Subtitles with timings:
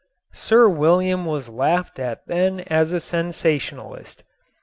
[0.33, 4.23] Sir William was laughed at then as a sensationalist.